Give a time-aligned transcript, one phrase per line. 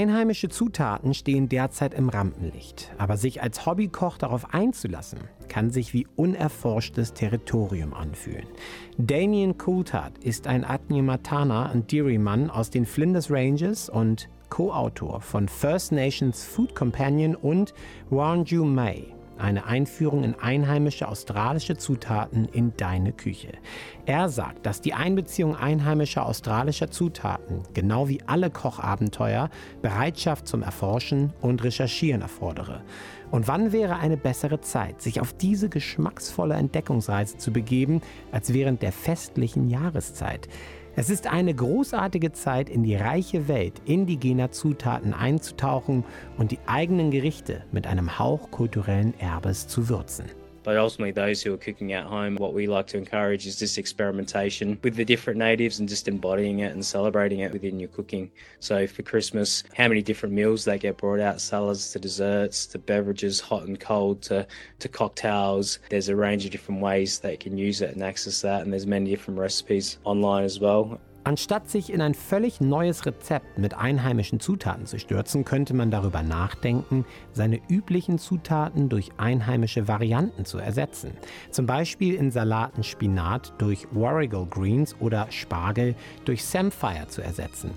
[0.00, 5.18] Einheimische Zutaten stehen derzeit im Rampenlicht, aber sich als Hobbykoch darauf einzulassen,
[5.48, 8.46] kann sich wie unerforschtes Territorium anfühlen.
[8.96, 15.92] Damien Coulthard ist ein Adnyamatana und Dairyman aus den Flinders Ranges und Co-Autor von First
[15.92, 17.74] Nations Food Companion und
[18.08, 23.52] Wanju May eine Einführung in einheimische australische Zutaten in deine Küche.
[24.06, 29.50] Er sagt, dass die Einbeziehung einheimischer australischer Zutaten, genau wie alle Kochabenteuer,
[29.82, 32.82] Bereitschaft zum Erforschen und Recherchieren erfordere.
[33.30, 38.00] Und wann wäre eine bessere Zeit, sich auf diese geschmacksvolle Entdeckungsreise zu begeben,
[38.32, 40.48] als während der festlichen Jahreszeit?
[40.96, 46.04] Es ist eine großartige Zeit, in die reiche Welt indigener Zutaten einzutauchen
[46.36, 50.24] und die eigenen Gerichte mit einem Hauch kulturellen Erbes zu würzen.
[50.62, 53.78] But ultimately, those who are cooking at home, what we like to encourage is this
[53.78, 58.30] experimentation with the different natives and just embodying it and celebrating it within your cooking.
[58.60, 62.78] So for Christmas, how many different meals they get brought out salads to desserts to
[62.78, 64.46] beverages, hot and cold to,
[64.78, 65.78] to cocktails.
[65.88, 68.62] There's a range of different ways they can use it and access that.
[68.62, 71.00] And there's many different recipes online as well.
[71.22, 76.22] Anstatt sich in ein völlig neues Rezept mit einheimischen Zutaten zu stürzen, könnte man darüber
[76.22, 81.12] nachdenken, seine üblichen Zutaten durch einheimische Varianten zu ersetzen.
[81.50, 87.72] Zum Beispiel in Salaten Spinat durch Warrigal Greens oder Spargel durch Samphire zu ersetzen.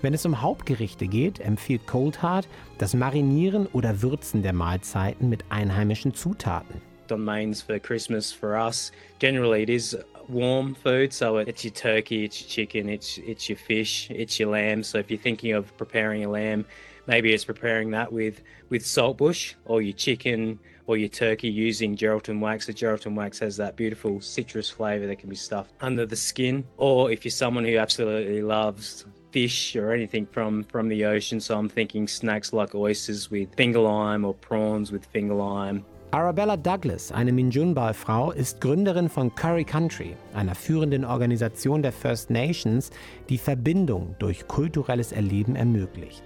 [0.00, 6.14] Wenn es um Hauptgerichte geht, empfiehlt Coldheart das Marinieren oder Würzen der Mahlzeiten mit einheimischen
[6.14, 6.80] Zutaten.
[7.10, 9.96] On mains for Christmas for us, generally it is
[10.28, 11.12] warm food.
[11.12, 14.82] So it's your turkey, it's your chicken, it's it's your fish, it's your lamb.
[14.82, 16.64] So if you're thinking of preparing a lamb,
[17.06, 22.40] maybe it's preparing that with with saltbush or your chicken or your turkey using Geraldton
[22.40, 22.66] wax.
[22.66, 26.64] The Geraldton wax has that beautiful citrus flavor that can be stuffed under the skin.
[26.76, 31.58] Or if you're someone who absolutely loves fish or anything from from the ocean, so
[31.58, 37.10] I'm thinking snacks like oysters with finger lime or prawns with finger lime Arabella Douglas,
[37.10, 42.92] eine Minjunbal-Frau, ist Gründerin von Curry Country, einer führenden Organisation der First Nations,
[43.28, 46.22] die Verbindung durch kulturelles Erleben ermöglicht.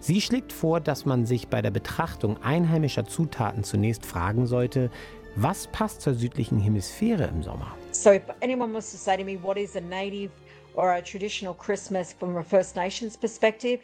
[0.00, 4.90] Sie schlägt vor, dass man sich bei der Betrachtung einheimischer Zutaten zunächst fragen sollte,
[5.36, 7.76] was passt zur südlichen Hemisphäre im Sommer?
[7.92, 10.32] So if anyone wants to say to me what is a native
[10.74, 13.82] or a traditional Christmas from a First Nations perspective,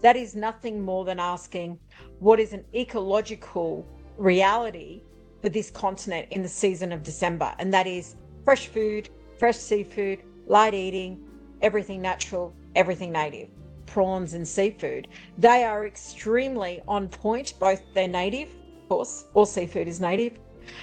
[0.00, 1.76] that is nothing more than asking
[2.20, 3.84] what is an ecological
[4.22, 5.02] reality
[5.42, 10.22] for this continent in the season of December, and that is fresh food, fresh seafood,
[10.46, 11.20] light eating,
[11.60, 13.48] everything natural, everything native.
[13.86, 15.08] Prawns and seafood.
[15.36, 20.38] They are extremely on point, both they're native, of course, all seafood is native,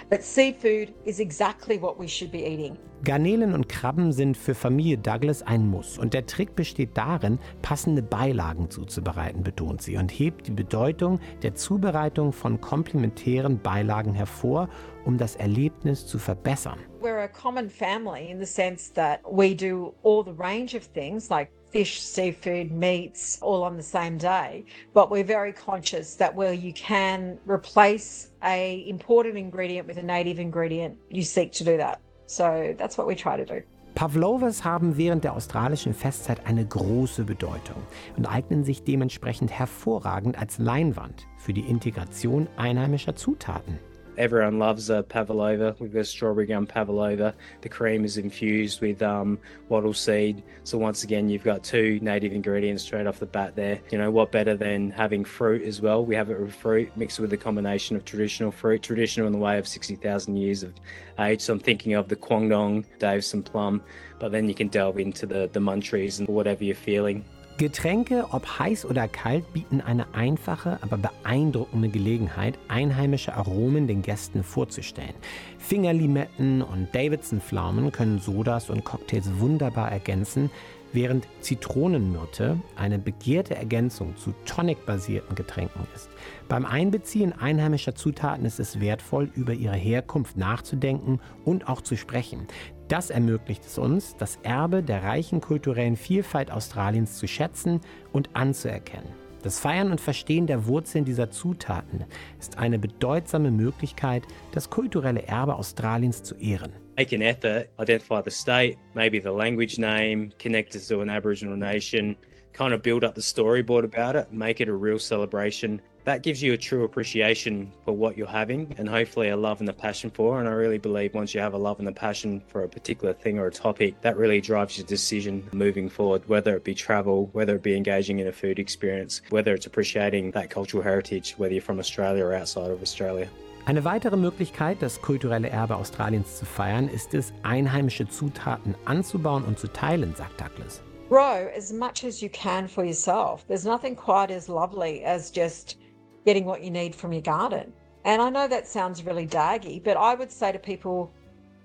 [0.09, 2.77] but seafood is exactly what we should be eating.
[3.03, 8.01] Garnelen und Krabben sind für Familie Douglas ein Muss und der Trick besteht darin, passende
[8.01, 14.67] Beilagen zuzubereiten, betont sie und hebt die Bedeutung der Zubereitung von komplementären Beilagen hervor,
[15.05, 16.79] um das Erlebnis zu verbessern.
[17.01, 21.29] We're a common family in the sense that we do all the range of things
[21.29, 26.53] like fish, seafood, meats all on the same day, but we're very conscious that where
[26.53, 31.99] you can replace a important ingredient with a native ingredient, you seek to do that.
[32.25, 33.61] So that's what we try to do.
[33.95, 37.83] Pavlovas haben während der australischen Festzeit eine große Bedeutung
[38.15, 43.79] und eignen sich dementsprechend hervorragend als Leinwand für die Integration einheimischer Zutaten.
[44.19, 45.75] Everyone loves a pavlova.
[45.79, 47.33] We've got strawberry gum pavlova.
[47.61, 50.43] The cream is infused with um, wattle seed.
[50.65, 53.79] So once again, you've got two native ingredients straight off the bat there.
[53.91, 56.05] You know what better than having fruit as well?
[56.05, 59.39] We have it with fruit mixed with a combination of traditional fruit, traditional in the
[59.39, 60.73] way of sixty thousand years of
[61.17, 61.41] age.
[61.41, 63.81] So I'm thinking of the Kwangdong, Davison plum,
[64.19, 67.23] but then you can delve into the the munchies and whatever you're feeling.
[67.59, 74.45] Getränke, ob heiß oder kalt, bieten eine einfache, aber beeindruckende Gelegenheit, einheimische Aromen den Gästen
[74.45, 75.13] vorzustellen.
[75.57, 80.49] Fingerlimetten und Davidson-Pflaumen können Sodas und Cocktails wunderbar ergänzen,
[80.93, 86.09] während Zitronenmyrte eine begehrte Ergänzung zu tonic-basierten Getränken ist.
[86.47, 92.47] Beim Einbeziehen einheimischer Zutaten ist es wertvoll, über ihre Herkunft nachzudenken und auch zu sprechen.
[92.89, 97.81] Das ermöglicht es uns, das Erbe der reichen kulturellen Vielfalt Australiens zu schätzen
[98.11, 99.13] und anzuerkennen.
[99.43, 102.05] Das Feiern und Verstehen der Wurzeln dieser Zutaten
[102.39, 106.73] ist eine bedeutsame Möglichkeit, das kulturelle Erbe Australiens zu ehren.
[106.97, 111.55] Make an effort, identify the state, maybe the language name, connect it to an Aboriginal
[111.55, 112.17] nation,
[112.53, 116.41] kind of build up the storyboard about it, make it a real celebration that gives
[116.41, 120.09] you a true appreciation for what you're having and hopefully a love and a passion
[120.09, 120.39] for.
[120.39, 123.13] And I really believe once you have a love and a passion for a particular
[123.13, 127.29] thing or a topic, that really drives your decision moving forward, whether it be travel,
[127.33, 131.53] whether it be engaging in a food experience, whether it's appreciating that cultural heritage, whether
[131.53, 133.29] you're from Australia or outside of Australia.
[133.67, 139.59] Eine weitere Möglichkeit, das kulturelle Erbe Australiens zu feiern, ist es, einheimische Zutaten anzubauen und
[139.59, 140.81] zu teilen, sagt Douglas.
[141.07, 143.45] Grow as much as you can for yourself.
[143.47, 145.77] There's nothing quite as lovely as just
[146.25, 147.73] getting what you need from your garden.
[148.05, 151.11] And I know that sounds really daggy, but I would say to people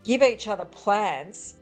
[0.04, 1.56] give each other plants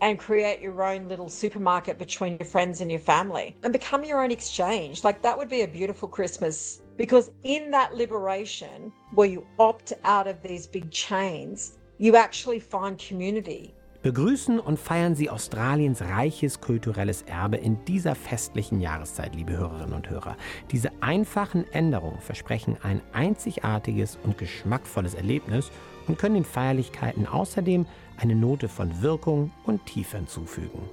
[0.00, 4.22] and create your own little supermarket between your friends and your family and become your
[4.22, 5.04] own exchange.
[5.04, 10.26] Like that would be a beautiful Christmas because in that liberation where you opt out
[10.26, 13.74] of these big chains, you actually find community.
[14.06, 20.08] Begrüßen und feiern Sie Australiens reiches kulturelles Erbe in dieser festlichen Jahreszeit, liebe Hörerinnen und
[20.08, 20.36] Hörer.
[20.70, 25.72] Diese einfachen Änderungen versprechen ein einzigartiges und geschmackvolles Erlebnis
[26.06, 27.84] und können den Feierlichkeiten außerdem
[28.16, 30.88] eine Note von Wirkung und Tiefe hinzufügen.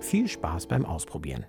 [0.00, 1.46] Viel Spaß beim Ausprobieren.